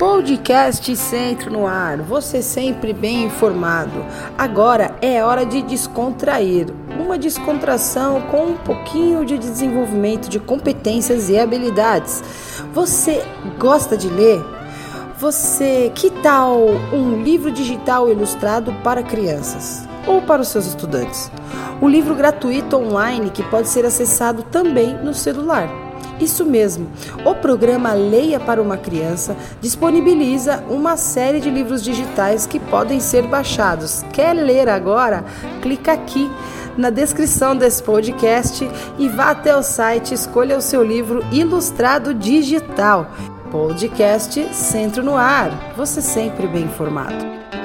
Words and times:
Podcast 0.00 0.96
Centro 0.96 1.52
no 1.52 1.66
ar, 1.66 1.98
você 1.98 2.40
sempre 2.40 2.90
bem 2.90 3.24
informado. 3.24 4.02
Agora 4.38 4.96
é 5.02 5.22
hora 5.22 5.44
de 5.44 5.60
descontrair, 5.60 6.68
uma 6.98 7.18
descontração 7.18 8.22
com 8.22 8.46
um 8.46 8.56
pouquinho 8.56 9.26
de 9.26 9.36
desenvolvimento 9.36 10.30
de 10.30 10.40
competências 10.40 11.28
e 11.28 11.38
habilidades. 11.38 12.24
Você 12.72 13.22
gosta 13.58 13.94
de 13.94 14.08
ler? 14.08 14.42
Você, 15.18 15.92
que 15.94 16.08
tal 16.08 16.60
um 16.94 17.22
livro 17.22 17.52
digital 17.52 18.10
ilustrado 18.10 18.72
para 18.82 19.02
crianças 19.02 19.86
ou 20.06 20.22
para 20.22 20.40
os 20.40 20.48
seus 20.48 20.64
estudantes? 20.64 21.30
Um 21.82 21.90
livro 21.90 22.14
gratuito 22.14 22.74
online 22.74 23.28
que 23.28 23.42
pode 23.42 23.68
ser 23.68 23.84
acessado 23.84 24.44
também 24.44 24.94
no 25.04 25.12
celular. 25.12 25.89
Isso 26.20 26.44
mesmo, 26.44 26.86
o 27.24 27.34
programa 27.34 27.94
Leia 27.94 28.38
para 28.38 28.60
uma 28.60 28.76
Criança 28.76 29.36
disponibiliza 29.60 30.62
uma 30.68 30.96
série 30.96 31.40
de 31.40 31.48
livros 31.50 31.82
digitais 31.82 32.46
que 32.46 32.60
podem 32.60 33.00
ser 33.00 33.26
baixados. 33.26 34.04
Quer 34.12 34.34
ler 34.34 34.68
agora? 34.68 35.24
Clica 35.62 35.92
aqui 35.92 36.30
na 36.76 36.90
descrição 36.90 37.56
desse 37.56 37.82
podcast 37.82 38.68
e 38.98 39.08
vá 39.08 39.30
até 39.30 39.56
o 39.56 39.62
site, 39.62 40.14
escolha 40.14 40.58
o 40.58 40.62
seu 40.62 40.82
livro 40.82 41.24
ilustrado 41.32 42.12
digital. 42.12 43.10
Podcast 43.50 44.54
Centro 44.54 45.02
no 45.02 45.16
Ar, 45.16 45.72
você 45.76 46.00
sempre 46.00 46.46
bem 46.46 46.64
informado. 46.64 47.59